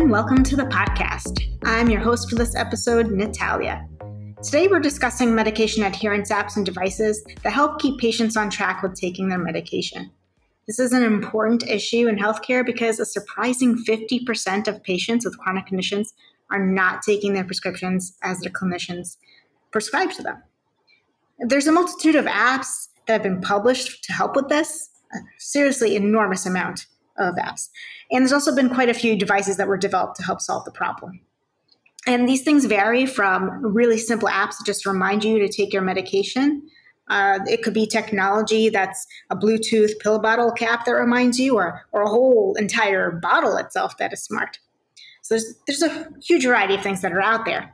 and 0.00 0.12
welcome 0.12 0.44
to 0.44 0.54
the 0.54 0.62
podcast. 0.62 1.42
I'm 1.64 1.90
your 1.90 2.00
host 2.00 2.30
for 2.30 2.36
this 2.36 2.54
episode, 2.54 3.10
Natalia. 3.10 3.84
Today, 4.44 4.68
we're 4.68 4.78
discussing 4.78 5.34
medication 5.34 5.82
adherence 5.82 6.30
apps 6.30 6.56
and 6.56 6.64
devices 6.64 7.24
that 7.42 7.52
help 7.52 7.80
keep 7.80 7.98
patients 7.98 8.36
on 8.36 8.48
track 8.48 8.80
with 8.80 8.94
taking 8.94 9.28
their 9.28 9.40
medication. 9.40 10.08
This 10.68 10.78
is 10.78 10.92
an 10.92 11.02
important 11.02 11.66
issue 11.66 12.06
in 12.06 12.16
healthcare 12.16 12.64
because 12.64 13.00
a 13.00 13.04
surprising 13.04 13.74
50% 13.74 14.68
of 14.68 14.84
patients 14.84 15.24
with 15.24 15.36
chronic 15.36 15.66
conditions 15.66 16.14
are 16.48 16.64
not 16.64 17.02
taking 17.02 17.32
their 17.32 17.42
prescriptions 17.42 18.16
as 18.22 18.38
their 18.38 18.52
clinicians 18.52 19.16
prescribe 19.72 20.12
to 20.12 20.22
them. 20.22 20.40
There's 21.40 21.66
a 21.66 21.72
multitude 21.72 22.14
of 22.14 22.26
apps 22.26 22.86
that 23.08 23.14
have 23.14 23.22
been 23.24 23.40
published 23.40 24.04
to 24.04 24.12
help 24.12 24.36
with 24.36 24.48
this, 24.48 24.90
a 25.12 25.18
seriously 25.38 25.96
enormous 25.96 26.46
amount 26.46 26.86
of 27.18 27.34
apps. 27.36 27.68
And 28.10 28.22
there's 28.22 28.32
also 28.32 28.54
been 28.54 28.70
quite 28.70 28.88
a 28.88 28.94
few 28.94 29.16
devices 29.16 29.56
that 29.56 29.68
were 29.68 29.76
developed 29.76 30.16
to 30.16 30.22
help 30.22 30.40
solve 30.40 30.64
the 30.64 30.70
problem. 30.70 31.20
And 32.06 32.28
these 32.28 32.42
things 32.42 32.64
vary 32.64 33.06
from 33.06 33.64
really 33.64 33.98
simple 33.98 34.28
apps 34.28 34.58
that 34.58 34.64
just 34.64 34.86
remind 34.86 35.24
you 35.24 35.38
to 35.40 35.48
take 35.48 35.72
your 35.72 35.82
medication. 35.82 36.62
Uh, 37.08 37.40
it 37.46 37.62
could 37.62 37.74
be 37.74 37.86
technology 37.86 38.68
that's 38.68 39.06
a 39.30 39.36
Bluetooth 39.36 39.98
pill 40.00 40.18
bottle 40.18 40.52
cap 40.52 40.84
that 40.84 40.92
reminds 40.92 41.38
you, 41.38 41.56
or, 41.56 41.82
or 41.92 42.02
a 42.02 42.08
whole 42.08 42.54
entire 42.58 43.10
bottle 43.10 43.56
itself 43.56 43.96
that 43.98 44.12
is 44.12 44.22
smart. 44.22 44.58
So 45.22 45.34
there's, 45.34 45.54
there's 45.66 45.82
a 45.82 46.08
huge 46.22 46.44
variety 46.44 46.74
of 46.74 46.82
things 46.82 47.02
that 47.02 47.12
are 47.12 47.20
out 47.20 47.44
there. 47.44 47.72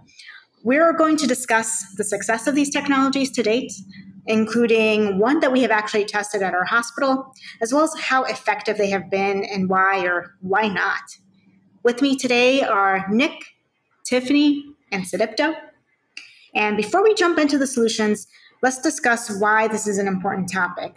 We're 0.65 0.93
going 0.93 1.17
to 1.19 1.27
discuss 1.27 1.85
the 1.97 2.05
success 2.05 2.47
of 2.47 2.55
these 2.55 2.71
technologies 2.71 3.31
to 3.33 3.43
date, 3.43 3.73
including 4.27 5.19
one 5.19 5.41
that 5.41 5.53
we 5.53 5.63
have 5.63 5.71
actually 5.71 6.05
tested 6.05 6.43
at 6.43 6.55
our 6.55 6.65
hospital, 6.65 7.35
as 7.61 7.73
well 7.73 7.85
as 7.85 7.95
how 8.01 8.25
effective 8.25 8.79
they 8.79 8.91
have 8.91 9.11
been 9.11 9.45
and 9.45 9.69
why 9.69 10.05
or 10.05 10.35
why 10.41 10.69
not. 10.69 11.03
With 11.83 12.01
me 12.01 12.17
today 12.17 12.63
are 12.63 13.07
Nick, 13.11 13.33
Tiffany, 14.05 14.65
and 14.91 15.05
Sudipto. 15.05 15.55
And 16.55 16.77
before 16.77 17.03
we 17.03 17.15
jump 17.15 17.39
into 17.39 17.59
the 17.59 17.67
solutions, 17.67 18.27
let's 18.63 18.81
discuss 18.81 19.31
why 19.39 19.69
this 19.69 19.87
is 19.87 19.99
an 19.99 20.07
important 20.07 20.51
topic. 20.51 20.97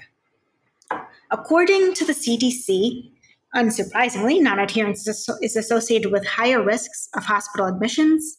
According 1.29 1.93
to 1.95 2.05
the 2.05 2.13
CDC, 2.13 3.11
unsurprisingly, 3.53 4.41
non 4.41 4.59
adherence 4.59 5.05
is 5.41 5.57
associated 5.57 6.11
with 6.11 6.25
higher 6.25 6.63
risks 6.63 7.09
of 7.15 7.25
hospital 7.25 7.65
admissions, 7.65 8.37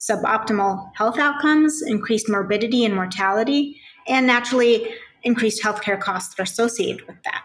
suboptimal 0.00 0.90
health 0.96 1.18
outcomes, 1.18 1.80
increased 1.82 2.28
morbidity 2.28 2.84
and 2.84 2.94
mortality, 2.94 3.80
and 4.08 4.26
naturally 4.26 4.94
increased 5.22 5.62
healthcare 5.62 5.98
costs 5.98 6.34
that 6.34 6.42
are 6.42 6.44
associated 6.44 7.06
with 7.06 7.16
that. 7.24 7.44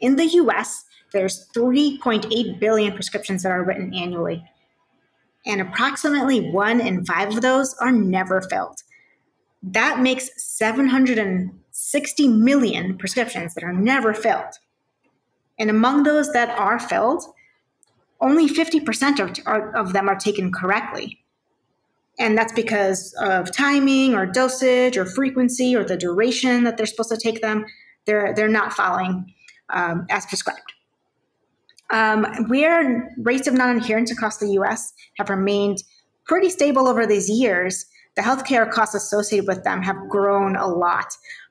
In 0.00 0.16
the 0.16 0.26
US, 0.26 0.84
there's 1.12 1.48
3.8 1.54 2.60
billion 2.60 2.92
prescriptions 2.92 3.42
that 3.42 3.52
are 3.52 3.64
written 3.64 3.94
annually, 3.94 4.44
and 5.46 5.60
approximately 5.60 6.50
one 6.50 6.80
in 6.80 7.04
five 7.04 7.28
of 7.28 7.40
those 7.40 7.74
are 7.80 7.92
never 7.92 8.42
filled. 8.42 8.82
That 9.62 10.00
makes 10.00 10.30
760 10.36 12.28
million 12.28 12.98
prescriptions 12.98 13.54
that 13.54 13.64
are 13.64 13.72
never 13.72 14.14
filled. 14.14 14.54
And 15.58 15.70
among 15.70 16.04
those 16.04 16.32
that 16.32 16.56
are 16.58 16.78
filled, 16.78 17.24
only 18.20 18.48
50% 18.48 19.42
are, 19.46 19.74
of 19.76 19.92
them 19.92 20.08
are 20.08 20.16
taken 20.16 20.52
correctly. 20.52 21.18
And 22.18 22.36
that's 22.36 22.52
because 22.52 23.14
of 23.20 23.52
timing 23.52 24.14
or 24.14 24.26
dosage 24.26 24.96
or 24.96 25.04
frequency 25.04 25.76
or 25.76 25.84
the 25.84 25.96
duration 25.96 26.64
that 26.64 26.76
they're 26.76 26.86
supposed 26.86 27.10
to 27.10 27.16
take 27.16 27.40
them. 27.40 27.64
They're, 28.06 28.34
they're 28.34 28.48
not 28.48 28.72
following 28.72 29.32
um, 29.70 30.06
as 30.10 30.26
prescribed. 30.26 30.72
Um, 31.90 32.26
where 32.48 33.14
rates 33.18 33.46
of 33.46 33.54
non 33.54 33.76
adherence 33.76 34.10
across 34.10 34.38
the 34.38 34.50
US 34.52 34.92
have 35.16 35.30
remained 35.30 35.82
pretty 36.24 36.50
stable 36.50 36.86
over 36.86 37.06
these 37.06 37.30
years, 37.30 37.86
the 38.16 38.22
healthcare 38.22 38.70
costs 38.70 38.94
associated 38.94 39.46
with 39.46 39.64
them 39.64 39.82
have 39.82 39.96
grown 40.08 40.56
a 40.56 40.66
lot. 40.66 41.06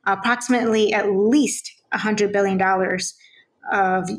Approximately 0.05 0.93
at 0.93 1.11
least 1.11 1.71
$100 1.93 2.31
billion 2.31 2.61
of 3.71 4.09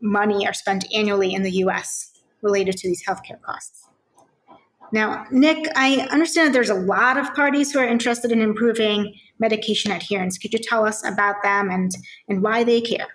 money 0.00 0.46
are 0.46 0.52
spent 0.52 0.84
annually 0.92 1.32
in 1.32 1.42
the 1.42 1.52
US 1.64 2.12
related 2.42 2.76
to 2.78 2.88
these 2.88 3.04
healthcare 3.06 3.40
costs. 3.40 3.86
Now, 4.92 5.26
Nick, 5.30 5.66
I 5.74 6.06
understand 6.10 6.48
that 6.48 6.52
there's 6.52 6.70
a 6.70 6.74
lot 6.74 7.16
of 7.16 7.32
parties 7.34 7.72
who 7.72 7.78
are 7.78 7.86
interested 7.86 8.30
in 8.30 8.40
improving 8.40 9.14
medication 9.38 9.90
adherence. 9.90 10.38
Could 10.38 10.52
you 10.52 10.58
tell 10.58 10.86
us 10.86 11.04
about 11.04 11.36
them 11.42 11.70
and, 11.70 11.90
and 12.28 12.42
why 12.42 12.62
they 12.62 12.80
care? 12.80 13.08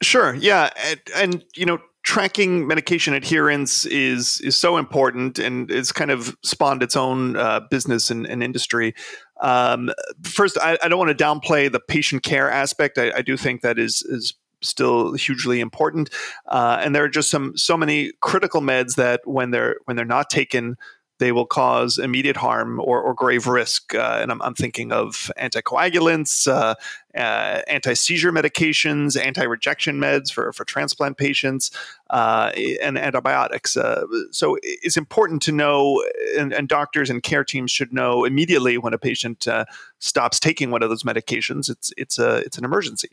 Sure. 0.00 0.34
Yeah, 0.34 0.70
and, 0.84 1.00
and 1.14 1.44
you 1.56 1.66
know, 1.66 1.78
tracking 2.02 2.66
medication 2.66 3.14
adherence 3.14 3.86
is 3.86 4.40
is 4.40 4.56
so 4.56 4.76
important, 4.76 5.38
and 5.38 5.70
it's 5.70 5.92
kind 5.92 6.10
of 6.10 6.36
spawned 6.42 6.82
its 6.82 6.96
own 6.96 7.36
uh, 7.36 7.60
business 7.70 8.10
and, 8.10 8.26
and 8.26 8.42
industry. 8.42 8.94
Um, 9.40 9.90
first, 10.22 10.58
I, 10.58 10.78
I, 10.82 10.88
don't 10.88 10.98
want 10.98 11.16
to 11.16 11.24
downplay 11.24 11.70
the 11.70 11.80
patient 11.80 12.22
care 12.22 12.50
aspect. 12.50 12.98
I, 12.98 13.12
I 13.16 13.22
do 13.22 13.36
think 13.36 13.62
that 13.62 13.78
is 13.78 14.02
is 14.02 14.34
still 14.62 15.12
hugely 15.14 15.60
important. 15.60 16.10
Uh, 16.46 16.80
and 16.80 16.94
there 16.94 17.04
are 17.04 17.08
just 17.08 17.30
some 17.30 17.56
so 17.56 17.76
many 17.76 18.12
critical 18.20 18.60
meds 18.60 18.96
that 18.96 19.20
when 19.24 19.50
they're 19.50 19.76
when 19.84 19.96
they're 19.96 20.04
not 20.04 20.30
taken, 20.30 20.76
they 21.22 21.30
will 21.30 21.46
cause 21.46 21.98
immediate 21.98 22.36
harm 22.36 22.80
or, 22.80 23.00
or 23.00 23.14
grave 23.14 23.46
risk. 23.46 23.94
Uh, 23.94 24.18
and 24.20 24.32
I'm, 24.32 24.42
I'm, 24.42 24.54
thinking 24.54 24.90
of 24.90 25.30
anticoagulants, 25.38 26.48
uh, 26.48 26.74
uh, 27.16 27.62
anti 27.68 27.94
seizure 27.94 28.32
medications, 28.32 29.16
anti 29.16 29.44
rejection 29.44 30.00
meds 30.00 30.32
for, 30.32 30.52
for 30.52 30.64
transplant 30.64 31.18
patients, 31.18 31.70
uh, 32.10 32.50
and 32.82 32.98
antibiotics. 32.98 33.76
Uh, 33.76 34.04
so 34.32 34.58
it's 34.62 34.96
important 34.96 35.42
to 35.42 35.52
know, 35.52 36.02
and, 36.36 36.52
and, 36.52 36.66
doctors 36.66 37.08
and 37.08 37.22
care 37.22 37.44
teams 37.44 37.70
should 37.70 37.92
know 37.92 38.24
immediately 38.24 38.76
when 38.76 38.92
a 38.92 38.98
patient 38.98 39.46
uh, 39.46 39.64
stops 40.00 40.40
taking 40.40 40.72
one 40.72 40.82
of 40.82 40.88
those 40.88 41.04
medications. 41.04 41.70
It's, 41.70 41.92
it's, 41.96 42.18
a, 42.18 42.38
it's 42.38 42.58
an 42.58 42.64
emergency. 42.64 43.10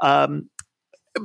Um, 0.00 0.50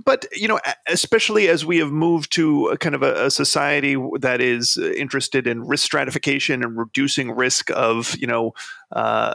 but 0.05 0.25
you 0.33 0.47
know 0.47 0.59
especially 0.87 1.47
as 1.47 1.65
we 1.65 1.77
have 1.77 1.91
moved 1.91 2.31
to 2.31 2.67
a 2.67 2.77
kind 2.77 2.95
of 2.95 3.03
a, 3.03 3.25
a, 3.25 3.31
society 3.31 3.95
that 4.19 4.41
is 4.41 4.77
interested 4.77 5.47
in 5.47 5.65
risk 5.65 5.85
stratification 5.85 6.63
and 6.63 6.77
reducing 6.77 7.31
risk 7.31 7.69
of 7.71 8.15
you 8.17 8.27
know 8.27 8.53
uh, 8.91 9.33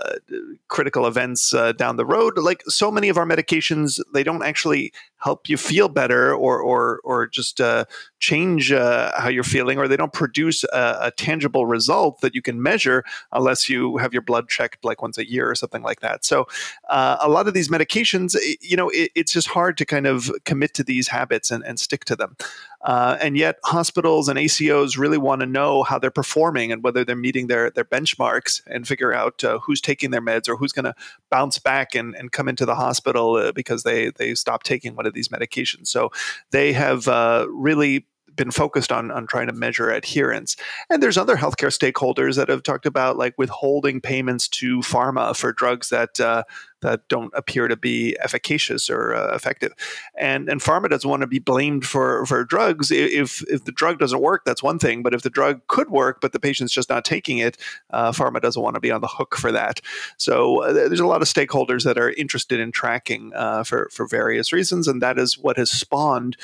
critical 0.69 1.07
events 1.07 1.55
uh, 1.55 1.73
down 1.73 1.97
the 1.97 2.07
road 2.07 2.39
like 2.39 2.63
so 2.69 2.91
many 2.91 3.09
of 3.09 3.17
our 3.17 3.27
medications 3.27 4.01
they 4.13 4.23
don't 4.23 4.43
actually 4.43 4.93
help 5.19 5.49
you 5.49 5.57
feel 5.57 5.89
better 5.89 6.35
or 6.35 6.61
or 6.61 7.01
or 7.05 7.27
just 7.27 7.61
uh, 7.61 7.85
change 8.19 8.73
uh, 8.73 9.13
how 9.19 9.29
you're 9.29 9.45
feeling 9.45 9.79
or 9.79 9.89
they 9.89 9.97
don't 9.97 10.13
produce 10.13 10.65
a, 10.65 10.99
a, 11.03 11.11
tangible 11.17 11.67
result 11.67 12.21
that 12.21 12.35
you 12.35 12.43
can 12.43 12.63
measure 12.63 13.05
unless 13.33 13.69
you 13.69 13.97
have 13.97 14.13
your 14.13 14.23
blood 14.23 14.49
checked 14.49 14.85
like 14.85 15.03
once 15.03 15.19
a 15.19 15.29
year 15.29 15.51
or 15.51 15.55
something 15.55 15.83
like 15.83 16.01
that 16.01 16.25
so 16.25 16.47
uh, 16.89 17.17
a 17.21 17.29
lot 17.29 17.49
of 17.49 17.55
these 17.55 17.69
medications 17.69 18.37
you 18.61 18.77
know 18.77 18.89
it, 18.91 19.11
it's 19.15 19.33
just 19.33 19.49
hard 19.49 19.77
to 19.79 19.85
kind 19.85 20.07
of 20.07 20.31
commit 20.45 20.75
to 20.75 20.85
these 20.85 21.09
habits 21.09 21.51
and, 21.51 21.65
and 21.65 21.79
stick 21.81 22.05
to 22.05 22.17
them. 22.17 22.37
Uh, 22.83 23.17
and 23.21 23.37
yet, 23.37 23.57
hospitals 23.65 24.29
and 24.29 24.39
ACOs 24.39 24.97
really 24.97 25.19
want 25.19 25.41
to 25.41 25.47
know 25.47 25.83
how 25.83 25.99
they're 25.99 26.11
performing 26.11 26.71
and 26.71 26.85
whether 26.85 27.05
they're 27.05 27.17
meeting 27.17 27.49
their, 27.49 27.71
their 27.71 27.85
benchmarks 27.85 28.63
and 28.67 28.87
figure 28.87 29.13
out 29.13 29.43
uh, 29.43 29.59
who's 29.59 29.81
taking 29.81 30.11
their 30.11 30.21
meds 30.21 30.49
or 30.49 30.57
who's 30.57 30.73
going 30.73 30.85
to 30.85 30.95
bounce 31.31 31.59
back 31.59 31.95
and, 31.95 32.15
and 32.15 32.33
come 32.33 32.49
into 32.49 32.65
the 32.65 32.75
hospital 32.75 33.35
uh, 33.35 33.51
because 33.53 33.83
they, 33.83 34.11
they 34.11 34.35
stopped 34.35 34.67
taking 34.67 34.95
one 34.95 35.07
of 35.07 35.15
these 35.15 35.29
medications. 35.29 35.89
So 35.89 36.11
they 36.53 36.73
have 36.73 37.09
uh, 37.09 37.47
really 37.51 38.07
been 38.37 38.51
focused 38.51 38.93
on 38.93 39.11
on 39.11 39.27
trying 39.27 39.47
to 39.49 39.53
measure 39.53 39.91
adherence. 39.91 40.57
And 40.91 41.03
there's 41.03 41.19
other 41.19 41.37
healthcare 41.37 41.73
stakeholders 41.73 42.37
that 42.37 42.49
have 42.49 42.63
talked 42.63 42.87
about 42.87 43.17
like 43.17 43.35
withholding 43.39 44.01
payments 44.01 44.49
to 44.49 44.79
pharma 44.81 45.37
for 45.37 45.53
drugs 45.53 45.89
that 45.89 46.21
uh, 46.21 46.45
that 46.83 47.09
don't 47.09 47.33
appear 47.35 47.69
to 47.69 47.77
be 47.77 48.17
efficacious 48.21 48.91
or 48.91 49.15
uh, 49.15 49.35
effective. 49.35 49.73
And 50.19 50.49
and 50.49 50.61
pharma 50.61 50.91
doesn't 50.91 51.09
want 51.09 51.23
to 51.23 51.27
be 51.27 51.39
blamed 51.39 51.87
for 51.87 52.27
for 52.27 52.45
drugs 52.45 52.91
if 52.91 53.43
if 53.49 53.65
the 53.65 53.73
drug 53.73 53.99
doesn't 53.99 54.21
work. 54.21 54.45
That's 54.45 54.63
one 54.63 54.79
thing, 54.79 55.03
but 55.03 55.15
if 55.15 55.23
the 55.23 55.31
drug 55.31 55.67
could 55.69 55.91
work, 55.91 56.21
but 56.21 56.33
the 56.33 56.41
patient's 56.41 56.73
just 56.73 56.89
not 56.89 57.05
taking 57.05 57.39
it, 57.39 57.57
uh, 57.91 58.13
pharma 58.13 58.41
doesn't 58.41 58.63
want 58.63 58.75
to 58.75 58.81
be 58.81 58.91
on 58.91 59.01
the 59.01 59.09
hook 59.09 59.37
for 59.37 59.53
that. 59.53 59.81
So 60.17 60.63
uh, 60.63 60.73
there's 60.73 61.01
a 61.01 61.07
lot 61.07 61.23
of 61.23 61.29
stakeholders 61.29 61.85
that 61.85 61.99
are 61.99 62.11
interested 62.13 62.61
in 62.61 62.73
tracking 62.73 63.33
uh, 63.35 63.65
for 63.65 63.89
for 63.93 64.07
various 64.07 64.53
reasons, 64.53 64.89
and 64.89 65.03
that 65.03 65.19
is 65.19 65.39
what 65.39 65.57
has 65.57 65.71
spawned 65.71 66.37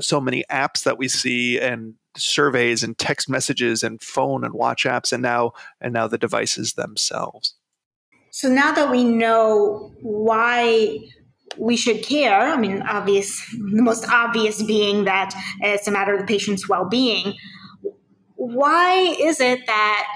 so 0.00 0.20
many 0.20 0.44
apps 0.50 0.84
that 0.84 0.98
we 0.98 1.08
see 1.08 1.58
and 1.58 1.94
surveys 2.16 2.82
and 2.82 2.98
text 2.98 3.28
messages 3.28 3.82
and 3.82 4.02
phone 4.02 4.44
and 4.44 4.52
watch 4.54 4.84
apps 4.84 5.12
and 5.12 5.22
now 5.22 5.52
and 5.80 5.94
now 5.94 6.06
the 6.06 6.18
devices 6.18 6.74
themselves 6.74 7.54
so 8.38 8.48
now 8.48 8.70
that 8.72 8.90
we 8.90 9.02
know 9.04 9.92
why 10.00 10.98
we 11.56 11.76
should 11.76 12.02
care 12.02 12.40
i 12.40 12.56
mean 12.56 12.82
obvious 12.82 13.28
the 13.74 13.82
most 13.82 14.08
obvious 14.08 14.62
being 14.62 15.04
that 15.04 15.34
it's 15.60 15.88
a 15.88 15.90
matter 15.90 16.14
of 16.14 16.20
the 16.20 16.26
patient's 16.26 16.68
well-being 16.68 17.34
why 18.38 19.16
is 19.20 19.40
it 19.40 19.66
that 19.66 20.06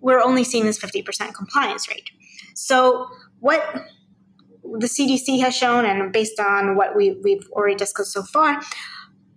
we're 0.00 0.20
only 0.20 0.44
seeing 0.44 0.64
this 0.64 0.78
50% 0.78 1.32
compliance 1.34 1.88
rate? 1.88 2.10
So 2.54 3.06
what 3.40 3.62
the 4.62 4.86
CDC 4.86 5.40
has 5.40 5.56
shown, 5.56 5.84
and 5.84 6.12
based 6.12 6.38
on 6.38 6.76
what 6.76 6.96
we, 6.96 7.18
we've 7.22 7.48
already 7.52 7.76
discussed 7.76 8.12
so 8.12 8.22
far, 8.22 8.60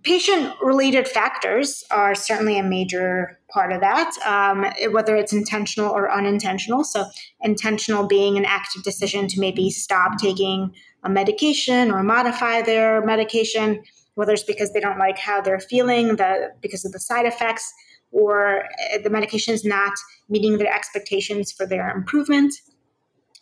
patient 0.02 0.54
related 0.62 1.06
factors 1.06 1.84
are 1.90 2.14
certainly 2.14 2.58
a 2.58 2.62
major 2.62 3.38
part 3.52 3.72
of 3.72 3.80
that, 3.80 4.12
um, 4.24 4.64
whether 4.92 5.16
it's 5.16 5.32
intentional 5.32 5.90
or 5.90 6.10
unintentional. 6.10 6.84
So, 6.84 7.04
intentional 7.40 8.06
being 8.06 8.36
an 8.36 8.44
active 8.44 8.82
decision 8.82 9.26
to 9.28 9.40
maybe 9.40 9.70
stop 9.70 10.18
taking 10.18 10.74
a 11.02 11.10
medication 11.10 11.90
or 11.90 12.02
modify 12.02 12.62
their 12.62 13.04
medication, 13.04 13.82
whether 14.14 14.32
it's 14.32 14.42
because 14.42 14.72
they 14.72 14.80
don't 14.80 14.98
like 14.98 15.18
how 15.18 15.40
they're 15.40 15.60
feeling, 15.60 16.16
the, 16.16 16.50
because 16.60 16.84
of 16.84 16.92
the 16.92 17.00
side 17.00 17.26
effects, 17.26 17.72
or 18.12 18.64
uh, 18.64 18.98
the 19.02 19.10
medication 19.10 19.54
is 19.54 19.64
not 19.64 19.92
meeting 20.28 20.58
their 20.58 20.72
expectations 20.72 21.52
for 21.52 21.66
their 21.66 21.90
improvement. 21.90 22.54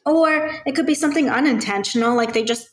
Or 0.06 0.50
it 0.64 0.74
could 0.74 0.86
be 0.86 0.94
something 0.94 1.28
unintentional, 1.28 2.16
like 2.16 2.32
they 2.32 2.44
just 2.44 2.68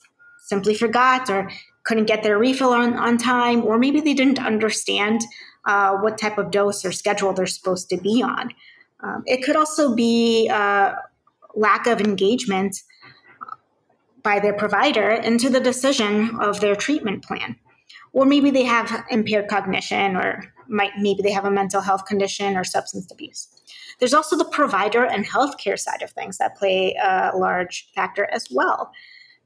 simply 0.45 0.75
forgot 0.75 1.29
or 1.29 1.49
couldn't 1.85 2.05
get 2.05 2.23
their 2.23 2.37
refill 2.37 2.69
on, 2.69 2.93
on 2.95 3.17
time, 3.17 3.63
or 3.63 3.77
maybe 3.77 4.01
they 4.01 4.13
didn't 4.13 4.39
understand 4.39 5.21
uh, 5.65 5.95
what 5.97 6.17
type 6.17 6.37
of 6.37 6.51
dose 6.51 6.83
or 6.83 6.91
schedule 6.91 7.33
they're 7.33 7.45
supposed 7.45 7.89
to 7.89 7.97
be 7.97 8.21
on. 8.21 8.51
Um, 9.01 9.23
it 9.25 9.43
could 9.43 9.55
also 9.55 9.95
be 9.95 10.49
uh, 10.51 10.93
lack 11.55 11.87
of 11.87 12.01
engagement 12.01 12.81
by 14.23 14.39
their 14.39 14.53
provider 14.53 15.11
into 15.11 15.49
the 15.49 15.59
decision 15.59 16.37
of 16.39 16.59
their 16.59 16.75
treatment 16.75 17.23
plan. 17.23 17.55
Or 18.13 18.25
maybe 18.25 18.49
they 18.49 18.63
have 18.63 19.03
impaired 19.11 19.47
cognition, 19.47 20.15
or 20.15 20.43
might, 20.67 20.91
maybe 20.97 21.21
they 21.21 21.31
have 21.31 21.45
a 21.45 21.51
mental 21.51 21.81
health 21.81 22.05
condition 22.05 22.57
or 22.57 22.63
substance 22.63 23.11
abuse. 23.11 23.47
There's 23.99 24.13
also 24.13 24.35
the 24.37 24.45
provider 24.45 25.05
and 25.05 25.25
healthcare 25.25 25.79
side 25.79 26.01
of 26.01 26.09
things 26.11 26.37
that 26.37 26.57
play 26.57 26.95
a 26.95 27.31
large 27.35 27.91
factor 27.93 28.27
as 28.31 28.47
well. 28.49 28.91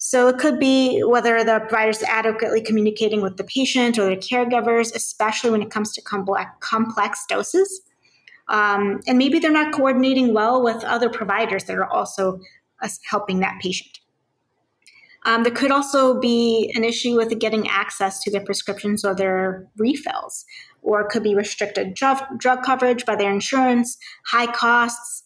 So 0.02 0.30
it 0.30 0.38
could 0.38 0.60
be 0.60 1.04
whether 1.04 1.44
the 1.44 1.60
provider 1.60 1.90
is 1.90 2.04
adequately 2.04 2.62
communicating 2.62 3.22
with 3.22 3.36
the 3.36 3.44
patient 3.44 4.00
or 4.00 4.06
their 4.06 4.16
caregivers, 4.16 4.96
especially 4.96 5.52
when 5.52 5.62
it 5.62 5.70
comes 5.70 5.92
to 5.94 6.02
complex 6.02 7.26
doses. 7.28 7.82
Um, 8.48 9.02
and 9.08 9.18
maybe 9.18 9.40
they're 9.40 9.52
not 9.52 9.74
coordinating 9.74 10.34
well 10.34 10.64
with 10.64 10.86
other 10.86 11.10
providers 11.10 11.66
that 11.66 11.78
are 11.78 11.86
also 11.86 12.40
uh, 12.82 12.88
helping 13.10 13.42
that 13.42 13.60
patient. 13.62 14.00
Um, 15.26 15.44
there 15.44 15.52
could 15.52 15.70
also 15.70 16.18
be 16.18 16.72
an 16.76 16.86
issue 16.86 17.18
with 17.18 17.38
getting 17.38 17.68
access 17.68 18.24
to 18.24 18.32
their 18.32 18.44
prescriptions 18.44 19.04
or 19.04 19.14
their 19.14 19.68
refills, 19.78 20.46
or 20.82 21.02
it 21.02 21.10
could 21.10 21.24
be 21.24 21.36
restricted 21.36 21.94
drug, 21.94 22.24
drug 22.38 22.64
coverage 22.64 23.06
by 23.06 23.18
their 23.18 23.32
insurance, 23.32 23.98
high 24.28 24.48
costs, 24.48 25.24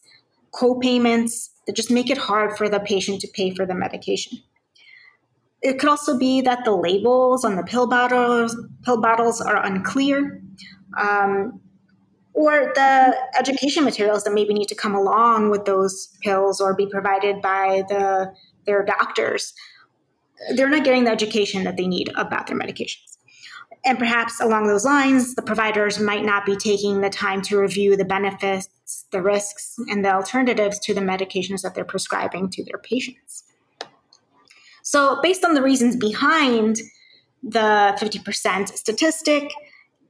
co-payments 0.52 1.52
that 1.68 1.75
just 1.75 1.92
make 1.92 2.10
it 2.10 2.18
hard 2.18 2.58
for 2.58 2.68
the 2.68 2.80
patient 2.80 3.22
to 3.22 3.28
pay 3.28 3.54
for 3.54 3.68
the 3.68 3.75
medication. 3.75 4.40
It 5.63 5.80
could 5.80 5.89
also 5.89 6.18
be 6.18 6.42
that 6.42 6.65
the 6.65 6.75
labels 6.75 7.45
on 7.45 7.56
the 7.56 7.63
pill 7.63 7.88
bottles 7.88 8.56
pill 8.83 9.00
bottles 9.00 9.39
are 9.39 9.65
unclear, 9.65 10.42
um, 11.00 11.62
or 12.33 12.74
the 12.75 13.15
education 13.39 13.86
materials 13.86 14.25
that 14.25 14.33
maybe 14.33 14.54
need 14.54 14.68
to 14.68 14.75
come 14.75 14.94
along 14.94 15.51
with 15.51 15.63
those 15.63 16.10
pills 16.21 16.60
or 16.60 16.75
be 16.75 16.86
provided 16.86 17.42
by 17.42 17.83
the 17.88 18.33
their 18.65 18.83
doctors. 18.83 19.54
They're 20.56 20.69
not 20.69 20.83
getting 20.83 21.06
the 21.06 21.12
education 21.12 21.63
that 21.63 21.77
they 21.77 21.88
need 21.88 22.12
about 22.15 22.48
their 22.48 22.60
medications. 22.60 23.18
And 23.86 23.98
perhaps 23.98 24.42
along 24.42 24.68
those 24.68 24.86
lines, 24.86 25.36
the 25.36 25.42
providers 25.42 26.00
might 26.00 26.24
not 26.25 26.45
be 26.45 26.56
taking 26.56 27.01
the 27.01 27.10
time 27.10 27.42
to 27.44 27.60
review 27.60 27.95
the 27.98 28.06
benefits, 28.06 29.06
the 29.12 29.21
risks, 29.21 29.75
and 29.89 30.04
the 30.04 30.13
alternatives 30.13 30.80
to 30.80 30.94
the 30.94 31.01
medications 31.01 31.62
that 31.62 31.75
they're 31.75 31.83
prescribing 31.86 32.50
to 32.51 32.63
their 32.63 32.77
patients. 32.77 33.44
So, 34.94 35.19
based 35.24 35.44
on 35.44 35.56
the 35.56 35.63
reasons 35.63 35.95
behind 35.95 36.78
the 37.42 37.98
50% 38.00 38.78
statistic 38.78 39.51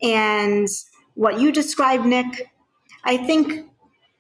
and 0.02 0.68
what 1.14 1.40
you 1.40 1.54
described, 1.54 2.06
Nick, 2.06 2.52
I 3.06 3.16
think 3.16 3.66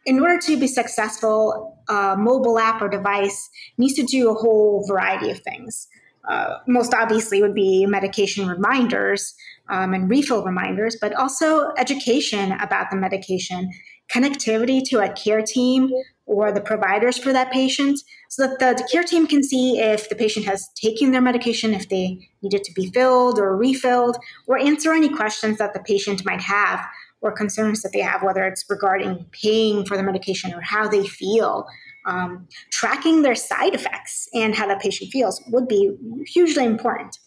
in 0.06 0.21
order 0.21 0.39
to 0.39 0.57
be 0.57 0.68
successful, 0.68 1.77
a 1.89 2.15
mobile 2.18 2.57
app 2.57 2.81
or 2.81 2.88
device 2.88 3.50
needs 3.77 3.95
to 3.95 4.04
do 4.04 4.30
a 4.30 4.33
whole 4.33 4.86
variety 4.88 5.30
of 5.31 5.42
things. 5.42 5.89
Uh, 6.30 6.56
most 6.66 6.94
obviously 6.94 7.42
would 7.42 7.54
be 7.54 7.86
medication 7.86 8.48
reminders 8.48 9.36
um, 9.68 9.94
and 9.94 10.09
refill 10.09 10.45
reminders, 10.45 10.95
but 11.01 11.13
also 11.16 11.74
education 11.77 12.54
about 12.54 12.89
the 12.89 12.95
medication, 12.95 13.69
connectivity 14.09 14.81
to 14.81 15.01
a 15.01 15.12
care 15.12 15.42
team 15.42 15.92
or 16.25 16.51
the 16.51 16.61
providers 16.61 17.17
for 17.17 17.33
that 17.33 17.51
patient 17.51 17.99
so 18.29 18.47
that 18.47 18.77
the 18.77 18.87
care 18.91 19.03
team 19.03 19.27
can 19.27 19.43
see 19.43 19.79
if 19.79 20.09
the 20.09 20.15
patient 20.15 20.45
has 20.45 20.69
taken 20.75 21.11
their 21.11 21.21
medication, 21.21 21.73
if 21.73 21.89
they 21.89 22.29
need 22.41 22.53
it 22.53 22.63
to 22.63 22.73
be 22.73 22.87
filled 22.91 23.39
or 23.39 23.55
refilled, 23.57 24.17
or 24.47 24.57
answer 24.57 24.93
any 24.93 25.09
questions 25.09 25.57
that 25.57 25.73
the 25.73 25.81
patient 25.81 26.23
might 26.25 26.41
have 26.41 26.83
or 27.21 27.31
concerns 27.31 27.81
that 27.81 27.91
they 27.93 28.01
have, 28.01 28.21
whether 28.23 28.45
it's 28.45 28.65
regarding 28.69 29.25
paying 29.31 29.85
for 29.85 29.97
the 29.97 30.03
medication 30.03 30.53
or 30.53 30.61
how 30.61 30.87
they 30.87 31.05
feel. 31.07 31.65
Um, 32.05 32.49
tracking 32.69 33.21
their 33.21 33.35
side 33.35 33.73
effects 33.73 34.27
and 34.33 34.53
how 34.53 34.67
the 34.67 34.75
patient 34.75 35.09
feels 35.09 35.41
would 35.47 35.69
be 35.69 35.95
hugely 36.27 36.65
important. 36.65 37.17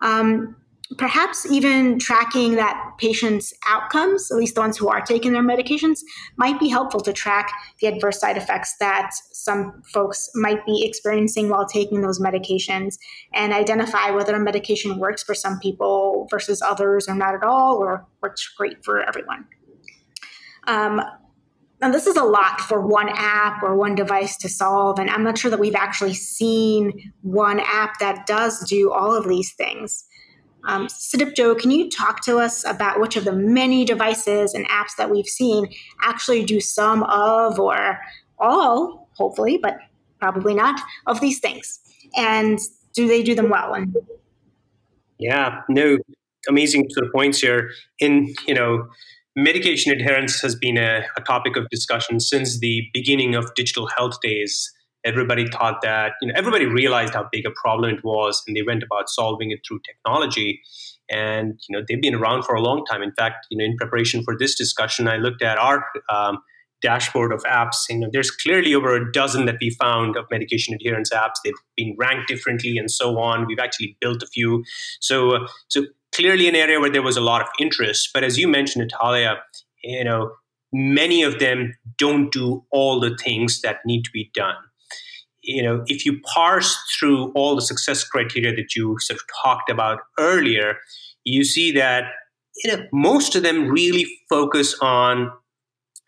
Um, 0.00 0.56
perhaps 0.96 1.44
even 1.50 1.98
tracking 1.98 2.54
that 2.54 2.92
patient's 2.98 3.52
outcomes, 3.66 4.30
at 4.30 4.38
least 4.38 4.54
the 4.54 4.60
ones 4.60 4.78
who 4.78 4.88
are 4.88 5.02
taking 5.02 5.32
their 5.32 5.42
medications, 5.42 6.00
might 6.36 6.58
be 6.58 6.68
helpful 6.68 7.00
to 7.00 7.12
track 7.12 7.52
the 7.80 7.86
adverse 7.86 8.18
side 8.18 8.38
effects 8.38 8.74
that 8.80 9.10
some 9.32 9.82
folks 9.92 10.30
might 10.34 10.64
be 10.64 10.84
experiencing 10.86 11.50
while 11.50 11.66
taking 11.66 12.00
those 12.00 12.18
medications 12.18 12.98
and 13.34 13.52
identify 13.52 14.10
whether 14.10 14.34
a 14.34 14.40
medication 14.40 14.98
works 14.98 15.22
for 15.22 15.34
some 15.34 15.58
people 15.58 16.26
versus 16.30 16.62
others 16.62 17.06
or 17.06 17.14
not 17.14 17.34
at 17.34 17.42
all 17.42 17.76
or 17.76 18.06
works 18.22 18.48
great 18.56 18.82
for 18.82 19.02
everyone. 19.02 19.46
Um, 20.66 21.02
this 21.80 22.06
is 22.06 22.16
a 22.16 22.24
lot 22.24 22.60
for 22.60 22.84
one 22.84 23.08
app 23.10 23.62
or 23.62 23.76
one 23.76 23.94
device 23.94 24.36
to 24.38 24.48
solve. 24.48 24.98
And 24.98 25.08
I'm 25.10 25.22
not 25.22 25.38
sure 25.38 25.50
that 25.50 25.60
we've 25.60 25.74
actually 25.74 26.14
seen 26.14 27.12
one 27.22 27.60
app 27.60 27.98
that 28.00 28.26
does 28.26 28.60
do 28.68 28.90
all 28.90 29.14
of 29.14 29.28
these 29.28 29.52
things. 29.52 30.04
Um, 30.64 30.88
Joe, 31.34 31.54
can 31.54 31.70
you 31.70 31.88
talk 31.88 32.22
to 32.24 32.38
us 32.38 32.64
about 32.64 33.00
which 33.00 33.16
of 33.16 33.24
the 33.24 33.32
many 33.32 33.84
devices 33.84 34.54
and 34.54 34.68
apps 34.68 34.96
that 34.98 35.10
we've 35.10 35.26
seen 35.26 35.68
actually 36.02 36.44
do 36.44 36.60
some 36.60 37.04
of 37.04 37.58
or 37.58 38.00
all, 38.38 39.08
hopefully, 39.14 39.58
but 39.62 39.78
probably 40.20 40.54
not, 40.54 40.80
of 41.06 41.20
these 41.20 41.38
things? 41.38 41.80
And 42.16 42.58
do 42.94 43.06
they 43.06 43.22
do 43.22 43.34
them 43.34 43.50
well? 43.50 43.74
And 43.74 43.96
yeah, 45.18 45.60
no, 45.68 45.98
amazing 46.48 46.88
sort 46.90 47.06
of 47.06 47.12
points 47.12 47.40
here. 47.40 47.70
In 48.00 48.34
you 48.46 48.54
know, 48.54 48.88
medication 49.36 49.92
adherence 49.92 50.40
has 50.40 50.54
been 50.54 50.76
a, 50.76 51.04
a 51.16 51.20
topic 51.22 51.56
of 51.56 51.68
discussion 51.70 52.20
since 52.20 52.58
the 52.58 52.82
beginning 52.92 53.34
of 53.34 53.54
digital 53.54 53.88
health 53.96 54.20
days 54.20 54.72
everybody 55.08 55.46
thought 55.48 55.80
that 55.82 56.12
you 56.20 56.28
know 56.28 56.34
everybody 56.36 56.66
realized 56.66 57.14
how 57.14 57.28
big 57.32 57.46
a 57.46 57.50
problem 57.62 57.94
it 57.94 58.04
was 58.04 58.42
and 58.46 58.56
they 58.56 58.62
went 58.62 58.82
about 58.82 59.08
solving 59.08 59.50
it 59.50 59.60
through 59.66 59.80
technology. 59.86 60.60
And 61.10 61.58
you 61.68 61.76
know 61.76 61.84
they've 61.88 62.02
been 62.02 62.14
around 62.14 62.44
for 62.44 62.54
a 62.54 62.60
long 62.60 62.84
time. 62.84 63.02
In 63.02 63.12
fact 63.12 63.46
you 63.50 63.58
know 63.58 63.64
in 63.64 63.76
preparation 63.76 64.22
for 64.22 64.36
this 64.38 64.54
discussion 64.54 65.08
i 65.08 65.16
looked 65.16 65.42
at 65.42 65.58
our 65.58 65.84
um, 66.12 66.38
dashboard 66.80 67.32
of 67.32 67.42
apps 67.42 67.78
you 67.90 67.98
know 67.98 68.08
there's 68.12 68.30
clearly 68.30 68.72
over 68.72 68.94
a 68.94 69.12
dozen 69.12 69.46
that 69.46 69.56
we 69.60 69.70
found 69.70 70.16
of 70.16 70.26
medication 70.30 70.74
adherence 70.74 71.10
apps. 71.10 71.38
They've 71.44 71.62
been 71.76 71.96
ranked 71.98 72.28
differently 72.28 72.78
and 72.78 72.90
so 72.90 73.18
on. 73.18 73.46
We've 73.46 73.58
actually 73.58 73.96
built 74.00 74.22
a 74.22 74.26
few. 74.26 74.64
So 75.00 75.32
uh, 75.36 75.48
so 75.68 75.86
clearly 76.14 76.48
an 76.48 76.54
area 76.54 76.80
where 76.80 76.90
there 76.90 77.02
was 77.02 77.16
a 77.16 77.20
lot 77.20 77.42
of 77.42 77.48
interest. 77.58 78.10
But 78.14 78.22
as 78.24 78.38
you 78.38 78.48
mentioned 78.48 78.82
natalia 78.90 79.38
you 79.82 80.04
know 80.04 80.32
many 80.72 81.22
of 81.22 81.38
them 81.38 81.74
don't 81.96 82.30
do 82.30 82.64
all 82.70 83.00
the 83.00 83.16
things 83.16 83.60
that 83.62 83.78
need 83.84 84.02
to 84.04 84.10
be 84.12 84.30
done 84.34 84.56
you 85.48 85.62
know, 85.62 85.82
if 85.86 86.04
you 86.04 86.20
parse 86.20 86.76
through 86.98 87.32
all 87.32 87.56
the 87.56 87.62
success 87.62 88.04
criteria 88.04 88.54
that 88.54 88.76
you 88.76 88.96
sort 89.00 89.18
of 89.18 89.24
talked 89.42 89.70
about 89.70 90.00
earlier, 90.18 90.76
you 91.24 91.42
see 91.42 91.72
that 91.72 92.04
you 92.62 92.70
know 92.70 92.84
most 92.92 93.34
of 93.34 93.42
them 93.42 93.68
really 93.68 94.06
focus 94.28 94.76
on 94.80 95.32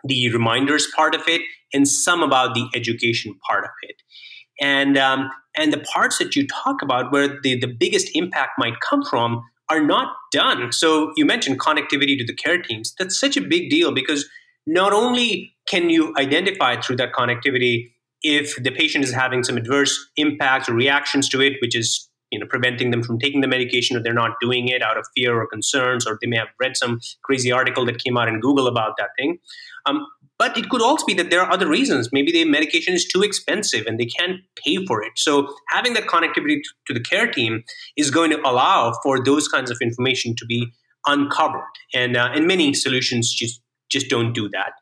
the 0.04 0.30
reminders 0.30 0.86
part 0.94 1.14
of 1.14 1.22
it 1.26 1.40
and 1.72 1.88
some 1.88 2.22
about 2.22 2.54
the 2.54 2.66
education 2.74 3.34
part 3.48 3.64
of 3.64 3.70
it. 3.82 3.96
And 4.60 4.98
um, 4.98 5.30
and 5.56 5.72
the 5.72 5.78
parts 5.78 6.18
that 6.18 6.36
you 6.36 6.46
talk 6.46 6.82
about 6.82 7.10
where 7.10 7.40
the, 7.42 7.58
the 7.58 7.66
biggest 7.66 8.10
impact 8.14 8.52
might 8.58 8.78
come 8.80 9.02
from 9.02 9.42
are 9.70 9.80
not 9.80 10.14
done. 10.32 10.70
So 10.70 11.12
you 11.16 11.24
mentioned 11.24 11.60
connectivity 11.60 12.18
to 12.18 12.24
the 12.26 12.34
care 12.34 12.60
teams. 12.60 12.94
That's 12.98 13.18
such 13.18 13.38
a 13.38 13.40
big 13.40 13.70
deal 13.70 13.92
because 13.92 14.28
not 14.66 14.92
only 14.92 15.54
can 15.66 15.88
you 15.88 16.12
identify 16.18 16.78
through 16.78 16.96
that 16.96 17.12
connectivity 17.12 17.92
if 18.22 18.56
the 18.62 18.70
patient 18.70 19.04
is 19.04 19.12
having 19.12 19.44
some 19.44 19.56
adverse 19.56 19.98
impacts 20.16 20.68
or 20.68 20.74
reactions 20.74 21.28
to 21.30 21.40
it, 21.40 21.54
which 21.62 21.76
is 21.76 22.08
you 22.30 22.38
know 22.38 22.46
preventing 22.46 22.90
them 22.90 23.02
from 23.02 23.18
taking 23.18 23.40
the 23.40 23.48
medication 23.48 23.96
or 23.96 24.02
they're 24.02 24.12
not 24.12 24.36
doing 24.40 24.68
it 24.68 24.82
out 24.82 24.96
of 24.96 25.04
fear 25.16 25.40
or 25.40 25.46
concerns 25.46 26.06
or 26.06 26.18
they 26.20 26.28
may 26.28 26.36
have 26.36 26.48
read 26.60 26.76
some 26.76 27.00
crazy 27.24 27.50
article 27.50 27.84
that 27.84 28.02
came 28.02 28.16
out 28.16 28.28
in 28.28 28.40
google 28.40 28.68
about 28.68 28.94
that 28.98 29.10
thing. 29.18 29.38
Um, 29.86 30.06
but 30.38 30.56
it 30.56 30.70
could 30.70 30.80
also 30.80 31.04
be 31.04 31.12
that 31.14 31.28
there 31.28 31.42
are 31.42 31.52
other 31.52 31.68
reasons. 31.68 32.08
Maybe 32.12 32.32
the 32.32 32.46
medication 32.46 32.94
is 32.94 33.06
too 33.06 33.22
expensive 33.22 33.86
and 33.86 34.00
they 34.00 34.06
can't 34.06 34.40
pay 34.64 34.84
for 34.86 35.02
it. 35.02 35.12
So 35.16 35.54
having 35.68 35.92
that 35.94 36.06
connectivity 36.06 36.60
to 36.86 36.94
the 36.94 37.00
care 37.00 37.30
team 37.30 37.62
is 37.98 38.10
going 38.10 38.30
to 38.30 38.40
allow 38.48 38.94
for 39.02 39.22
those 39.22 39.48
kinds 39.48 39.70
of 39.70 39.76
information 39.82 40.34
to 40.36 40.46
be 40.46 40.72
uncovered, 41.06 41.62
and 41.94 42.16
uh, 42.16 42.30
and 42.34 42.46
many 42.46 42.72
solutions 42.74 43.32
just 43.32 43.60
just 43.90 44.08
don't 44.08 44.32
do 44.32 44.48
that. 44.50 44.72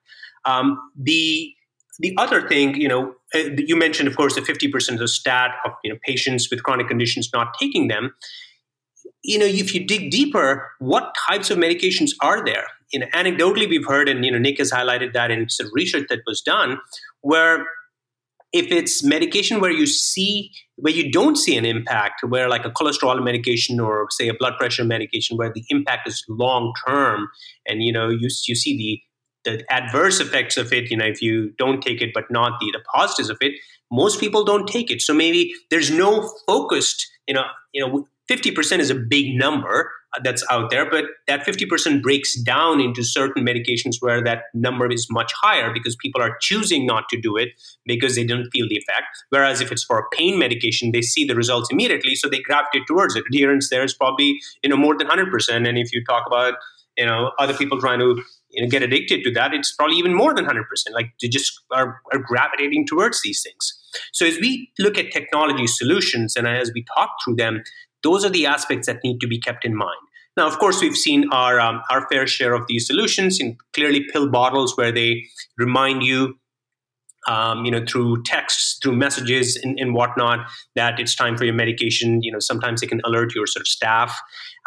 Um, 0.45 0.79
the 0.97 1.53
the 1.99 2.15
other 2.17 2.47
thing, 2.49 2.81
you 2.81 2.87
know, 2.87 3.15
Uh, 3.35 3.51
you 3.57 3.77
mentioned, 3.77 4.09
of 4.09 4.17
course, 4.17 4.35
the 4.35 4.41
50% 4.41 4.93
of 4.93 4.99
the 4.99 5.09
stat 5.09 5.53
of 5.65 5.73
you 5.85 5.93
know 5.93 5.99
patients 6.05 6.49
with 6.51 6.63
chronic 6.63 6.89
conditions 6.89 7.31
not 7.33 7.55
taking 7.61 7.89
them. 7.89 8.15
You 9.23 9.39
know, 9.39 9.47
if 9.47 9.75
you 9.75 9.87
dig 9.87 10.11
deeper, 10.11 10.71
what 10.79 11.15
types 11.29 11.51
of 11.51 11.59
medications 11.59 12.11
are 12.23 12.45
there? 12.45 12.65
You 12.93 13.01
know, 13.01 13.07
anecdotally, 13.15 13.69
we've 13.69 13.87
heard, 13.87 14.09
and 14.09 14.25
you 14.25 14.31
know, 14.31 14.39
Nick 14.39 14.59
has 14.59 14.73
highlighted 14.73 15.13
that 15.13 15.31
in 15.31 15.49
some 15.51 15.69
research 15.75 16.07
that 16.09 16.21
was 16.27 16.41
done, 16.41 16.79
where 17.21 17.67
if 18.53 18.73
it's 18.73 19.05
medication 19.05 19.61
where 19.61 19.71
you 19.71 19.87
see 19.87 20.51
where 20.77 20.93
you 20.93 21.11
don't 21.11 21.37
see 21.37 21.57
an 21.57 21.65
impact 21.65 22.23
where 22.25 22.49
like 22.49 22.65
a 22.65 22.71
cholesterol 22.71 23.23
medication 23.23 23.79
or 23.79 24.07
say 24.11 24.29
a 24.29 24.35
blood 24.35 24.55
pressure 24.59 24.85
medication 24.85 25.37
where 25.37 25.53
the 25.53 25.65
impact 25.69 26.09
is 26.09 26.25
long 26.29 26.73
term 26.87 27.29
and 27.67 27.83
you 27.83 27.93
know 27.93 28.09
you, 28.09 28.29
you 28.47 28.55
see 28.55 28.77
the 28.77 29.01
the 29.49 29.73
adverse 29.73 30.21
effects 30.21 30.57
of 30.57 30.73
it 30.73 30.91
you 30.91 30.97
know 30.97 31.07
if 31.07 31.23
you 31.23 31.51
don't 31.59 31.83
take 31.83 32.01
it 32.01 32.11
but 32.13 32.31
not 32.31 32.59
the, 32.61 32.71
the 32.73 32.83
positives 32.95 33.31
of 33.31 33.39
it 33.41 33.53
most 33.91 34.21
people 34.21 34.45
don't 34.45 34.67
take 34.67 34.91
it 34.91 35.01
so 35.01 35.15
maybe 35.15 35.53
there's 35.71 35.91
no 35.91 36.31
focused 36.47 37.07
you 37.27 37.35
know 37.35 37.45
you 37.73 37.87
know 37.87 38.07
50% 38.31 38.79
is 38.79 38.91
a 38.91 38.95
big 38.95 39.35
number 39.37 39.91
uh, 40.17 40.21
that's 40.23 40.45
out 40.51 40.71
there, 40.71 40.89
but 40.89 41.05
that 41.27 41.47
50% 41.47 42.03
breaks 42.03 42.39
down 42.41 42.81
into 42.81 43.03
certain 43.03 43.45
medications 43.45 43.97
where 44.01 44.23
that 44.23 44.45
number 44.55 44.91
is 44.91 45.07
much 45.11 45.33
higher 45.41 45.73
because 45.73 45.97
people 45.97 46.23
are 46.23 46.37
choosing 46.41 46.87
not 46.87 47.05
to 47.11 47.21
do 47.21 47.37
it 47.37 47.51
because 47.87 48.15
they 48.15 48.25
don't 48.25 48.49
feel 48.51 48.67
the 48.69 48.77
effect. 48.77 49.07
Whereas 49.31 49.61
if 49.61 49.73
it's 49.73 49.85
for 49.85 49.99
a 49.99 50.17
pain 50.17 50.39
medication, 50.39 50.93
they 50.93 51.03
see 51.03 51.25
the 51.25 51.35
results 51.35 51.69
immediately, 51.71 52.15
so 52.15 52.29
they 52.29 52.41
gravitate 52.41 52.87
towards 52.87 53.17
it. 53.17 53.25
Adherence 53.33 53.71
there 53.71 53.85
is 53.85 53.95
probably 53.95 54.39
you 54.63 54.71
know 54.71 54.77
more 54.77 54.97
than 54.97 55.09
100%. 55.09 55.69
And 55.69 55.79
if 55.79 55.93
you 55.93 56.03
talk 56.05 56.27
about 56.27 56.55
you 56.97 57.07
know 57.07 57.33
other 57.39 57.55
people 57.55 57.81
trying 57.81 58.01
to 58.01 58.23
you 58.51 58.63
know, 58.63 58.69
get 58.69 58.83
addicted 58.83 59.23
to 59.25 59.31
that, 59.33 59.55
it's 59.55 59.73
probably 59.73 59.97
even 59.97 60.15
more 60.15 60.35
than 60.35 60.47
100%. 60.47 60.63
Like 60.93 61.13
they 61.21 61.29
just 61.29 61.61
are, 61.73 62.01
are 62.13 62.19
gravitating 62.19 62.87
towards 62.87 63.23
these 63.23 63.43
things. 63.43 63.75
So 64.13 64.27
as 64.27 64.39
we 64.39 64.71
look 64.79 64.99
at 64.99 65.11
technology 65.11 65.67
solutions 65.67 66.37
and 66.37 66.47
as 66.47 66.71
we 66.75 66.85
talk 66.97 67.11
through 67.25 67.37
them, 67.37 67.63
those 68.03 68.25
are 68.25 68.31
the 68.31 68.47
aspects 68.47 68.87
that 68.87 68.99
need 69.03 69.21
to 69.21 69.27
be 69.27 69.39
kept 69.39 69.65
in 69.65 69.75
mind. 69.75 69.99
Now, 70.37 70.47
of 70.47 70.59
course, 70.59 70.81
we've 70.81 70.97
seen 70.97 71.29
our 71.33 71.59
um, 71.59 71.83
our 71.91 72.07
fair 72.09 72.25
share 72.29 72.55
of 72.55 72.63
these 72.69 72.87
solutions 72.87 73.41
in 73.41 73.57
clearly 73.75 74.07
pill 74.13 74.31
bottles 74.31 74.77
where 74.77 74.93
they 74.93 75.25
remind 75.57 76.05
you, 76.05 76.39
um, 77.29 77.65
you 77.65 77.71
know, 77.71 77.85
through 77.87 78.23
texts, 78.25 78.79
through 78.83 78.97
messages, 78.97 79.57
and, 79.63 79.79
and, 79.79 79.95
whatnot, 79.95 80.49
that 80.75 80.99
it's 80.99 81.15
time 81.15 81.37
for 81.37 81.45
your 81.45 81.55
medication. 81.55 82.23
You 82.23 82.33
know, 82.33 82.39
sometimes 82.41 82.81
they 82.81 82.87
can 82.87 83.01
alert 83.05 83.35
your 83.35 83.47
sort 83.47 83.61
of 83.61 83.69
staff. 83.69 84.19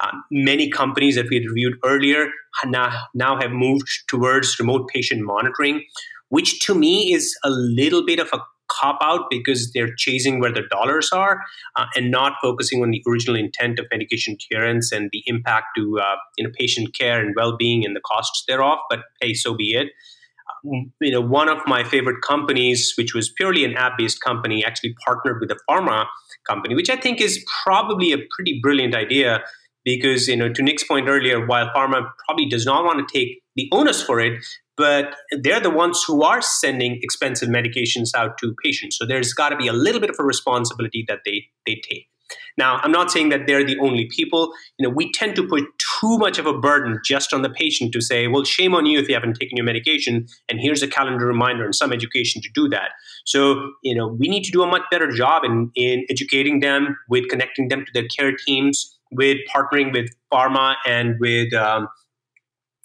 Um, 0.03 0.23
many 0.31 0.69
companies 0.69 1.15
that 1.15 1.27
we 1.29 1.37
had 1.37 1.45
reviewed 1.45 1.73
earlier 1.83 2.27
now, 2.65 3.05
now 3.13 3.39
have 3.39 3.51
moved 3.51 3.89
towards 4.07 4.59
remote 4.59 4.87
patient 4.93 5.21
monitoring, 5.21 5.83
which 6.29 6.59
to 6.61 6.75
me 6.75 7.13
is 7.13 7.35
a 7.43 7.49
little 7.49 8.05
bit 8.05 8.19
of 8.19 8.29
a 8.31 8.39
cop 8.71 8.99
out 9.01 9.25
because 9.29 9.71
they're 9.73 9.93
chasing 9.95 10.39
where 10.39 10.51
the 10.51 10.61
dollars 10.69 11.09
are 11.11 11.41
uh, 11.75 11.85
and 11.95 12.09
not 12.09 12.33
focusing 12.41 12.81
on 12.81 12.91
the 12.91 13.03
original 13.07 13.35
intent 13.35 13.79
of 13.79 13.85
medication 13.91 14.37
adherence 14.39 14.91
and 14.91 15.09
the 15.11 15.23
impact 15.25 15.65
to 15.75 15.99
uh, 15.99 16.15
you 16.37 16.43
know 16.43 16.51
patient 16.57 16.93
care 16.97 17.19
and 17.19 17.35
well-being 17.35 17.85
and 17.85 17.95
the 17.95 18.01
costs 18.01 18.43
thereof. 18.47 18.79
But 18.89 18.99
hey, 19.19 19.33
so 19.33 19.53
be 19.53 19.75
it. 19.75 19.89
Um, 20.65 20.91
you 20.99 21.11
know, 21.11 21.21
one 21.21 21.49
of 21.49 21.59
my 21.65 21.83
favorite 21.83 22.21
companies, 22.21 22.93
which 22.97 23.13
was 23.13 23.29
purely 23.29 23.65
an 23.65 23.75
app-based 23.75 24.21
company, 24.21 24.63
actually 24.63 24.95
partnered 25.05 25.39
with 25.41 25.51
a 25.51 25.57
pharma 25.69 26.05
company, 26.47 26.75
which 26.75 26.89
I 26.89 26.95
think 26.95 27.21
is 27.21 27.43
probably 27.63 28.11
a 28.11 28.17
pretty 28.35 28.59
brilliant 28.61 28.95
idea 28.95 29.43
because 29.83 30.27
you 30.27 30.35
know 30.35 30.51
to 30.51 30.61
Nick's 30.61 30.83
point 30.83 31.07
earlier, 31.07 31.45
while 31.45 31.69
pharma 31.75 32.09
probably 32.25 32.45
does 32.45 32.65
not 32.65 32.83
want 32.83 33.07
to 33.07 33.13
take 33.13 33.41
the 33.55 33.69
onus 33.71 34.01
for 34.01 34.19
it, 34.19 34.43
but 34.77 35.15
they're 35.41 35.59
the 35.59 35.69
ones 35.69 36.03
who 36.07 36.23
are 36.23 36.41
sending 36.41 36.99
expensive 37.01 37.49
medications 37.49 38.09
out 38.15 38.37
to 38.39 38.53
patients. 38.63 38.97
So 38.97 39.05
there's 39.05 39.33
got 39.33 39.49
to 39.49 39.57
be 39.57 39.67
a 39.67 39.73
little 39.73 40.01
bit 40.01 40.09
of 40.09 40.15
a 40.19 40.23
responsibility 40.23 41.03
that 41.07 41.19
they 41.25 41.45
they 41.65 41.81
take. 41.87 42.07
Now, 42.57 42.79
I'm 42.83 42.91
not 42.91 43.11
saying 43.11 43.29
that 43.29 43.47
they're 43.47 43.65
the 43.65 43.77
only 43.79 44.07
people. 44.15 44.53
You 44.77 44.87
know, 44.87 44.93
we 44.93 45.11
tend 45.11 45.35
to 45.35 45.47
put 45.47 45.63
too 46.01 46.17
much 46.17 46.39
of 46.39 46.47
a 46.47 46.57
burden 46.57 46.99
just 47.05 47.31
on 47.33 47.43
the 47.43 47.49
patient 47.49 47.93
to 47.93 48.01
say, 48.01 48.27
well, 48.27 48.43
shame 48.43 48.73
on 48.73 48.85
you 48.87 48.99
if 48.99 49.07
you 49.07 49.13
haven't 49.13 49.35
taken 49.39 49.55
your 49.55 49.65
medication, 49.65 50.25
and 50.49 50.59
here's 50.59 50.81
a 50.81 50.87
calendar 50.87 51.27
reminder 51.27 51.63
and 51.63 51.75
some 51.75 51.93
education 51.93 52.41
to 52.41 52.49
do 52.55 52.67
that. 52.67 52.89
So, 53.25 53.71
you 53.83 53.93
know, 53.93 54.07
we 54.07 54.27
need 54.27 54.43
to 54.45 54.51
do 54.51 54.63
a 54.63 54.67
much 54.67 54.81
better 54.89 55.11
job 55.11 55.43
in, 55.43 55.71
in 55.75 56.05
educating 56.09 56.59
them, 56.59 56.97
with 57.07 57.29
connecting 57.29 57.67
them 57.67 57.85
to 57.85 57.91
their 57.93 58.07
care 58.07 58.35
teams, 58.35 58.97
with 59.11 59.37
partnering 59.53 59.93
with 59.93 60.09
pharma 60.31 60.75
and 60.87 61.19
with 61.19 61.53
um, 61.53 61.87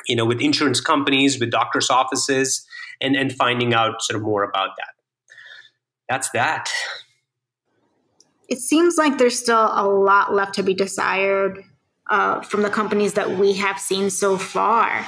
you 0.09 0.15
know, 0.15 0.25
with 0.25 0.41
insurance 0.41 0.81
companies, 0.81 1.41
with 1.41 1.51
doctors' 1.51 1.91
offices, 1.91 2.65
and, 3.01 3.17
and 3.17 3.33
finding 3.33 3.75
out 3.75 4.03
sort 4.03 4.17
of 4.17 4.23
more 4.23 4.45
about 4.45 4.71
that. 4.77 4.95
That's 6.09 6.31
that. 6.31 6.71
It 8.49 8.59
seems 8.59 8.97
like 8.97 9.19
there's 9.19 9.39
still 9.39 9.71
a 9.73 9.83
lot 9.83 10.33
left 10.33 10.55
to 10.55 10.63
be 10.63 10.75
desired 10.75 11.65
uh, 12.09 12.41
from 12.41 12.63
the 12.63 12.71
companies 12.71 13.15
that 13.15 13.31
we 13.39 13.53
have 13.55 13.79
seen 13.79 14.11
so 14.11 14.37
far 14.37 15.07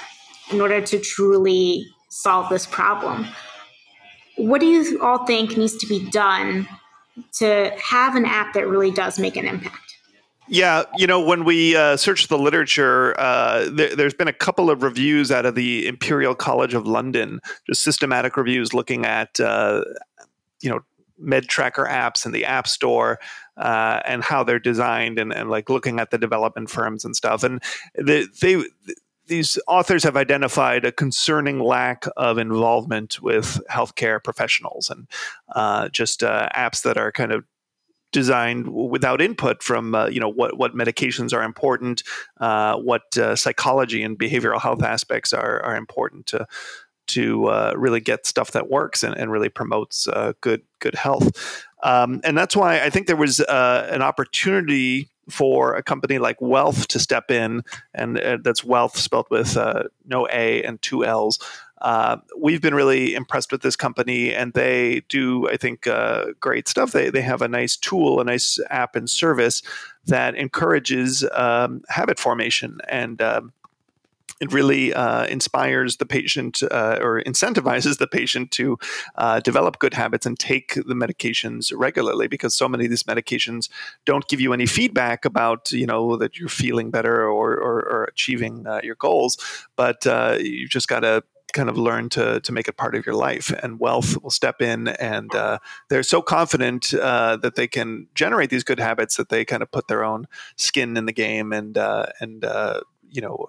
in 0.51 0.61
order 0.61 0.81
to 0.81 0.99
truly 0.99 1.87
solve 2.09 2.49
this 2.49 2.67
problem. 2.67 3.27
What 4.37 4.61
do 4.61 4.67
you 4.67 5.01
all 5.03 5.27
think 5.27 5.57
needs 5.57 5.77
to 5.77 5.87
be 5.87 6.09
done 6.11 6.69
to 7.35 7.73
have 7.83 8.15
an 8.15 8.25
app 8.25 8.55
that 8.55 8.67
really 8.69 8.91
does 8.91 9.19
make 9.19 9.37
an 9.37 9.47
impact? 9.47 9.89
Yeah, 10.51 10.85
you 10.97 11.07
know, 11.07 11.21
when 11.21 11.45
we 11.45 11.77
uh, 11.77 11.99
search 11.99 12.29
the 12.29 12.39
literature, 12.39 13.19
uh, 13.21 13.69
there, 13.71 13.97
has 13.99 14.15
been 14.15 14.29
a 14.29 14.33
couple 14.33 14.71
of 14.71 14.83
reviews 14.83 15.31
out 15.31 15.45
of 15.45 15.55
the 15.55 15.87
Imperial 15.87 16.35
College 16.35 16.73
of 16.73 16.87
London, 16.87 17.41
just 17.67 17.83
systematic 17.83 18.37
reviews 18.37 18.73
looking 18.73 19.05
at, 19.05 19.39
uh, 19.41 19.85
you 20.63 20.71
know, 20.71 20.81
med 21.19 21.49
tracker 21.49 21.85
apps 21.85 22.25
in 22.25 22.33
the 22.33 22.45
App 22.47 22.67
Store 22.67 23.19
uh, 23.59 24.01
and 24.05 24.23
how 24.23 24.45
they're 24.45 24.59
designed, 24.59 25.19
and, 25.19 25.33
and, 25.33 25.51
like 25.51 25.69
looking 25.69 26.01
at 26.01 26.11
the 26.11 26.19
development 26.19 26.71
firms 26.71 27.05
and 27.05 27.17
stuff. 27.17 27.43
And 27.43 27.63
they, 27.95 28.27
they 28.41 28.65
these 29.27 29.59
authors 29.69 30.05
have 30.05 30.17
identified 30.17 30.85
a 30.85 30.93
concerning 30.93 31.61
lack 31.61 32.07
of 32.17 32.39
involvement 32.39 33.21
with 33.23 33.61
healthcare 33.71 34.23
professionals 34.23 34.91
and 34.91 35.07
uh, 35.55 35.89
just 35.91 36.25
uh, 36.25 36.49
apps 36.55 36.83
that 36.83 36.97
are 36.97 37.13
kind 37.13 37.33
of 37.33 37.45
designed 38.11 38.69
without 38.69 39.21
input 39.21 39.63
from 39.63 39.95
uh, 39.95 40.07
you 40.07 40.19
know 40.21 40.31
what 40.31 40.57
what 40.57 40.75
medications 40.75 41.33
are 41.33 41.43
important, 41.43 42.03
uh, 42.41 42.77
what 42.77 43.17
uh, 43.19 43.37
psychology 43.37 44.03
and 44.03 44.19
behavioral 44.19 44.61
health 44.61 44.83
aspects 44.83 45.33
are 45.33 45.63
are 45.63 45.77
important 45.77 46.27
to 46.27 46.47
to 47.09 47.47
uh, 47.47 47.73
really 47.77 48.01
get 48.01 48.27
stuff 48.27 48.53
that 48.53 48.71
works 48.71 49.03
and, 49.03 49.17
and 49.17 49.31
really 49.31 49.49
promotes 49.49 50.09
uh, 50.09 50.33
good 50.41 50.63
good 50.79 50.95
health. 50.95 51.65
Um, 51.83 52.21
and 52.25 52.37
that's 52.37 52.57
why 52.57 52.81
I 52.81 52.91
think 52.91 53.07
there 53.07 53.17
was 53.17 53.41
uh, 53.41 53.89
an 53.91 54.03
opportunity 54.03 55.11
for 55.31 55.75
a 55.75 55.83
company 55.83 56.19
like 56.19 56.41
Wellth 56.41 56.89
to 56.89 56.99
step 56.99 57.31
in, 57.31 57.63
and 57.93 58.17
that's 58.43 58.65
Wellth 58.65 58.97
spelled 58.97 59.27
with 59.31 59.57
no 60.07 60.27
A 60.33 60.63
and 60.63 60.81
two 60.81 61.05
L's. 61.05 61.39
Uh, 61.81 62.17
we've 62.37 62.61
been 62.61 62.75
really 62.75 63.15
impressed 63.15 63.53
with 63.53 63.63
this 63.63 63.77
company, 63.77 64.35
and 64.35 64.53
they 64.53 65.03
do, 65.09 65.49
I 65.49 65.57
think, 65.57 65.87
uh, 65.87 66.27
great 66.41 66.69
stuff. 66.69 66.93
They 66.93 67.11
they 67.11 67.23
have 67.23 67.43
a 67.43 67.49
nice 67.49 67.77
tool, 67.77 68.21
a 68.21 68.25
nice 68.25 68.59
app 68.71 68.97
and 68.97 69.09
service 69.09 69.63
that 70.07 70.35
encourages 70.35 71.25
um, 71.33 71.83
habit 71.89 72.19
formation 72.19 72.79
and. 72.89 73.21
Um, 73.23 73.53
it 74.41 74.53
really 74.53 74.95
uh, 74.95 75.27
inspires 75.27 75.97
the 75.97 76.07
patient 76.07 76.63
uh, 76.71 76.99
or 77.01 77.23
incentivizes 77.23 77.99
the 77.99 78.07
patient 78.07 78.51
to 78.53 78.79
uh, 79.17 79.41
develop 79.41 79.79
good 79.79 79.95
habits 79.95 80.27
and 80.27 80.39
take 80.39 80.75
the 80.75 80.95
medications 80.95 81.73
regularly 81.75 82.29
because 82.29 82.55
so 82.55 82.69
many 82.69 82.85
of 82.85 82.91
these 82.91 83.05
medications 83.05 83.69
don't 84.05 84.29
give 84.29 84.41
you 84.41 84.53
any 84.53 84.67
feedback 84.67 85.25
about 85.25 85.73
you 85.73 85.87
know 85.87 86.17
that 86.17 86.39
you're 86.39 86.49
feeling 86.49 86.91
better 86.91 87.23
or, 87.23 87.57
or, 87.57 87.81
or 87.81 88.05
achieving 88.05 88.67
uh, 88.67 88.81
your 88.83 88.95
goals 88.97 89.37
but 89.77 90.07
uh, 90.07 90.37
you've 90.41 90.71
just 90.71 90.89
got 90.89 91.01
to 91.01 91.23
kind 91.55 91.69
of 91.69 91.79
learn 91.79 92.09
to 92.11 92.41
to 92.41 92.53
make 92.53 92.69
it 92.69 92.77
part 92.77 92.95
of 92.95 93.07
your 93.07 93.15
life. 93.15 93.51
And 93.63 93.81
Wellth 93.81 94.23
will 94.23 94.31
step 94.31 94.61
in, 94.61 94.89
and 94.89 95.35
uh, 95.35 95.59
they're 95.89 96.03
so 96.03 96.21
confident 96.21 96.93
uh, 96.95 97.37
that 97.39 97.55
they 97.55 97.67
can 97.67 98.07
generate 98.15 98.51
these 98.51 98.65
good 98.65 98.79
habits 98.79 99.17
that 99.17 99.29
they 99.31 99.45
kind 99.45 99.63
of 99.63 99.71
put 99.71 99.89
their 99.89 100.05
own 100.05 100.27
skin 100.57 100.97
in 100.97 101.07
the 101.07 101.13
game 101.13 101.53
and 101.53 101.79
uh, 101.79 102.07
and 102.21 102.45
uh, 102.45 102.81
you 103.11 103.23
know 103.23 103.47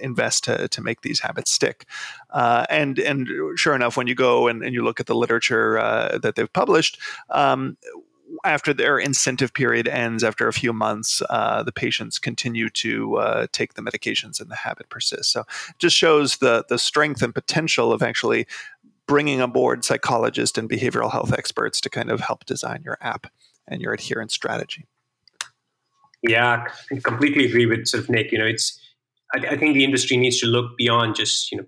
invest 0.00 0.44
to, 0.44 0.68
to 0.68 0.82
make 0.82 1.02
these 1.02 1.20
habits 1.20 1.50
stick. 1.50 1.86
Uh, 2.30 2.64
and 2.70 2.98
and 2.98 3.28
sure 3.56 3.74
enough, 3.74 3.96
when 3.96 4.06
you 4.06 4.14
go 4.14 4.48
and, 4.48 4.62
and 4.62 4.74
you 4.74 4.82
look 4.82 5.00
at 5.00 5.06
the 5.06 5.14
literature 5.14 5.78
uh, 5.78 6.18
that 6.18 6.34
they've 6.34 6.52
published, 6.52 6.98
um, 7.30 7.76
after 8.44 8.72
their 8.72 8.98
incentive 8.98 9.52
period 9.52 9.86
ends, 9.88 10.24
after 10.24 10.48
a 10.48 10.52
few 10.52 10.72
months, 10.72 11.22
uh, 11.30 11.62
the 11.62 11.72
patients 11.72 12.18
continue 12.18 12.68
to 12.70 13.16
uh, 13.16 13.46
take 13.52 13.74
the 13.74 13.82
medications 13.82 14.40
and 14.40 14.50
the 14.50 14.56
habit 14.56 14.88
persists. 14.88 15.32
So 15.32 15.40
it 15.40 15.78
just 15.78 15.96
shows 15.96 16.38
the 16.38 16.64
the 16.68 16.78
strength 16.78 17.22
and 17.22 17.34
potential 17.34 17.92
of 17.92 18.02
actually 18.02 18.46
bringing 19.06 19.40
aboard 19.40 19.84
psychologists 19.84 20.56
and 20.56 20.70
behavioral 20.70 21.10
health 21.10 21.32
experts 21.32 21.80
to 21.80 21.90
kind 21.90 22.10
of 22.10 22.20
help 22.20 22.44
design 22.44 22.82
your 22.84 22.98
app 23.00 23.26
and 23.68 23.82
your 23.82 23.92
adherence 23.92 24.32
strategy. 24.32 24.86
Yeah, 26.22 26.64
I 26.90 26.96
completely 27.02 27.46
agree 27.46 27.66
with 27.66 27.86
sort 27.86 28.04
of 28.04 28.10
Nick. 28.10 28.30
You 28.30 28.38
know, 28.38 28.46
it's 28.46 28.80
I, 29.34 29.52
I 29.52 29.56
think 29.56 29.74
the 29.74 29.84
industry 29.84 30.16
needs 30.16 30.40
to 30.40 30.46
look 30.46 30.76
beyond 30.76 31.16
just 31.16 31.50
you 31.52 31.58
know 31.58 31.64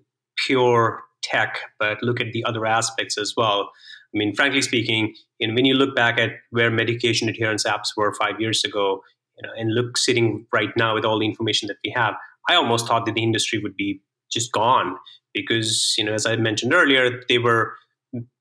pure 0.47 1.02
tech, 1.23 1.59
but 1.78 2.02
look 2.02 2.21
at 2.21 2.33
the 2.33 2.44
other 2.44 2.66
aspects 2.66 3.16
as 3.18 3.35
well. 3.37 3.71
I 4.14 4.18
mean, 4.18 4.35
frankly 4.35 4.62
speaking, 4.62 5.14
you 5.38 5.49
know, 5.49 5.54
when 5.54 5.64
you 5.64 5.75
look 5.75 5.97
back 5.97 6.18
at 6.18 6.30
where 6.50 6.71
medication 6.71 7.28
adherence 7.28 7.64
apps 7.64 7.88
were 7.97 8.14
five 8.14 8.40
years 8.40 8.62
ago, 8.64 9.02
you 9.37 9.47
know, 9.47 9.52
and 9.56 9.75
look 9.75 9.97
sitting 9.97 10.47
right 10.52 10.71
now 10.76 10.94
with 10.94 11.04
all 11.04 11.18
the 11.18 11.26
information 11.26 11.66
that 11.68 11.78
we 11.85 11.92
have, 11.97 12.14
I 12.49 12.54
almost 12.54 12.87
thought 12.87 13.06
that 13.06 13.14
the 13.14 13.23
industry 13.23 13.59
would 13.59 13.76
be 13.76 14.00
just 14.30 14.52
gone 14.52 14.97
because, 15.33 15.94
you 15.99 16.04
know, 16.04 16.12
as 16.12 16.26
I 16.26 16.37
mentioned 16.37 16.73
earlier, 16.75 17.23
they 17.28 17.38
were 17.38 17.75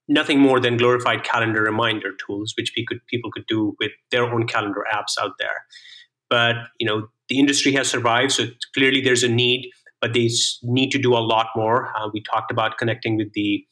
nothing 0.08 0.40
more 0.40 0.60
than 0.60 0.78
glorified 0.78 1.24
calendar 1.24 1.62
reminder 1.62 2.12
tools, 2.26 2.54
which 2.58 2.74
we 2.78 2.86
could 2.86 3.00
people 3.08 3.32
could 3.32 3.46
do 3.48 3.76
with 3.80 3.92
their 4.12 4.26
own 4.26 4.46
calendar 4.46 4.86
apps 4.94 5.18
out 5.20 5.34
there. 5.40 5.66
But 6.30 6.56
you 6.80 6.86
know, 6.86 7.08
the 7.34 7.40
industry 7.40 7.72
has 7.74 7.90
survived, 7.90 8.32
so 8.32 8.46
clearly 8.76 9.02
there's 9.02 9.24
a 9.24 9.28
need, 9.28 9.72
but 10.00 10.14
they 10.14 10.30
need 10.62 10.92
to 10.92 11.00
do 11.00 11.14
a 11.16 11.24
lot 11.34 11.48
more. 11.56 11.92
Uh, 11.98 12.10
we 12.14 12.22
talked 12.22 12.52
about 12.52 12.78
connecting 12.78 13.18
with 13.18 13.34
the 13.34 13.66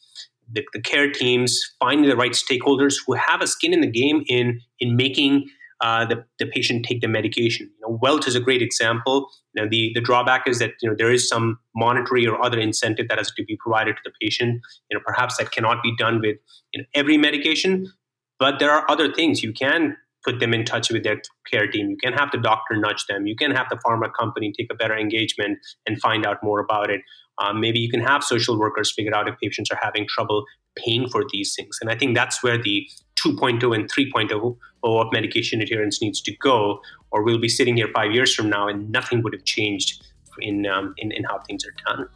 the, 0.53 0.65
the, 0.74 0.82
care 0.82 1.10
teams, 1.10 1.62
finding 1.80 2.10
the 2.10 2.18
right 2.18 2.34
stakeholders 2.34 2.96
who 3.06 3.13
have 3.13 3.41
a 3.41 3.48
skin 3.48 3.72
in 3.72 3.82
the 3.82 3.94
game 4.01 4.24
in 4.27 4.60
in 4.80 4.98
making 4.98 5.46
uh, 5.80 6.06
the, 6.06 6.25
the 6.39 6.46
patient 6.46 6.86
take 6.86 7.01
the 7.01 7.08
medication. 7.08 7.70
You 7.75 7.82
know, 7.84 8.00
Wellth 8.01 8.27
is 8.27 8.36
a 8.36 8.39
great 8.39 8.62
example. 8.62 9.30
You 9.53 9.70
the, 9.70 9.91
the 9.94 10.01
drawback 10.01 10.48
is 10.48 10.58
that 10.60 10.72
you 10.82 10.89
know 10.89 10.96
there 10.98 11.12
is 11.12 11.30
some 11.30 11.60
monetary 11.75 12.25
or 12.27 12.44
other 12.44 12.60
incentive 12.60 13.08
that 13.10 13.20
has 13.20 13.32
to 13.38 13.44
be 13.46 13.56
provided 13.63 13.96
to 13.98 14.01
the 14.03 14.12
patient. 14.20 14.60
You 14.89 14.98
know, 14.98 15.03
perhaps 15.06 15.38
that 15.38 15.51
cannot 15.51 15.84
be 15.84 15.96
done 15.96 16.20
with 16.20 16.38
you 16.74 16.82
know, 16.82 16.86
every 16.96 17.18
medication, 17.18 17.91
but 18.39 18.58
there 18.60 18.72
are 18.72 18.89
other 18.89 19.13
things 19.13 19.44
you 19.44 19.53
can 19.53 19.96
put 20.24 20.40
them 20.40 20.54
in 20.54 20.63
touch 20.66 20.92
with 20.92 21.04
their 21.04 21.22
care 21.50 21.68
team. 21.68 21.90
You 21.90 21.98
can 21.98 22.13
have 22.13 22.32
the 22.32 22.38
doctor 22.38 22.75
nudge 22.75 23.06
them. 23.08 23.25
You 23.25 23.36
can 23.36 23.51
have 23.51 23.68
the 23.70 23.78
pharma 23.78 24.12
company 24.18 24.54
take 24.58 24.72
a 24.72 24.75
better 24.75 24.98
engagement 24.98 25.60
and 25.88 26.00
find 26.00 26.25
out 26.25 26.38
more 26.44 26.60
about 26.60 26.90
it. 26.90 27.01
Um, 27.38 27.60
maybe 27.60 27.80
you 27.80 27.90
can 27.90 28.01
have 28.01 28.24
social 28.24 28.60
workers 28.60 28.94
figure 28.94 29.16
out 29.16 29.28
if 29.28 29.36
patients 29.42 29.72
are 29.72 29.80
having 29.82 30.08
trouble 30.08 30.46
paying 30.75 31.08
for 31.10 31.24
these 31.32 31.56
things. 31.56 31.78
And 31.82 31.90
I 31.90 31.96
think 31.96 32.16
that's 32.16 32.44
where 32.44 32.62
the 32.62 32.88
2.0 33.24 33.75
and 33.75 33.92
3.0 33.92 34.58
of 34.84 35.08
medication 35.12 35.62
adherence 35.62 36.01
needs 36.01 36.22
to 36.22 36.36
go, 36.38 36.82
or 37.12 37.24
we'll 37.24 37.40
be 37.40 37.50
sitting 37.50 37.78
here 37.78 37.90
five 37.94 38.12
years 38.12 38.34
from 38.34 38.50
now 38.50 38.68
and 38.68 38.90
nothing 38.92 39.22
would 39.24 39.34
have 39.34 39.44
changed 39.44 40.04
in, 40.40 40.66
um, 40.66 40.94
in, 40.98 41.12
in 41.12 41.24
how 41.24 41.40
things 41.40 41.66
are 41.66 41.96
done. 41.96 42.08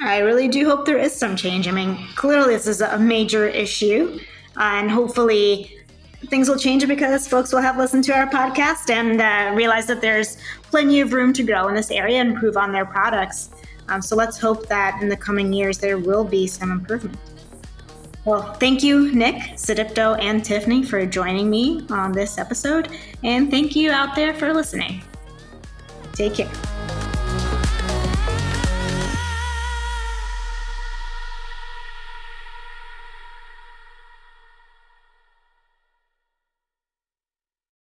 I 0.00 0.18
really 0.18 0.48
do 0.48 0.68
hope 0.68 0.86
there 0.86 0.98
is 0.98 1.14
some 1.14 1.36
change. 1.36 1.68
I 1.68 1.70
mean, 1.70 1.96
clearly 2.16 2.54
this 2.54 2.66
is 2.66 2.80
a 2.80 2.98
major 2.98 3.46
issue, 3.46 4.18
uh, 4.56 4.60
and 4.60 4.90
hopefully 4.90 5.83
things 6.28 6.48
will 6.48 6.58
change 6.58 6.86
because 6.86 7.28
folks 7.28 7.52
will 7.52 7.60
have 7.60 7.76
listened 7.76 8.04
to 8.04 8.12
our 8.12 8.28
podcast 8.28 8.90
and 8.90 9.20
uh, 9.20 9.54
realize 9.54 9.86
that 9.86 10.00
there's 10.00 10.36
plenty 10.62 11.00
of 11.00 11.12
room 11.12 11.32
to 11.32 11.42
grow 11.42 11.68
in 11.68 11.74
this 11.74 11.90
area 11.90 12.20
and 12.20 12.30
improve 12.30 12.56
on 12.56 12.72
their 12.72 12.84
products. 12.84 13.50
Um, 13.88 14.00
so 14.02 14.16
let's 14.16 14.38
hope 14.38 14.68
that 14.68 15.00
in 15.02 15.08
the 15.08 15.16
coming 15.16 15.52
years 15.52 15.78
there 15.78 15.98
will 15.98 16.24
be 16.24 16.46
some 16.46 16.72
improvement. 16.72 17.18
Well, 18.24 18.54
thank 18.54 18.82
you, 18.82 19.14
Nick, 19.14 19.36
Sudipto, 19.56 20.18
and 20.18 20.42
Tiffany 20.42 20.82
for 20.82 21.04
joining 21.04 21.50
me 21.50 21.86
on 21.90 22.12
this 22.12 22.38
episode. 22.38 22.88
And 23.22 23.50
thank 23.50 23.76
you 23.76 23.90
out 23.90 24.16
there 24.16 24.32
for 24.32 24.54
listening. 24.54 25.02
Take 26.14 26.34
care. 26.34 26.73